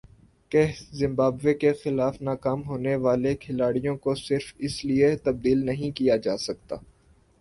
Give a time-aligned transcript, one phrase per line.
[0.51, 0.61] کہ
[0.93, 6.37] زمبابوے کے خلاف ناکام ہونے والے کھلاڑیوں کو صرف اس لیے تبدیل نہیں کیا جا
[6.39, 6.75] سکتا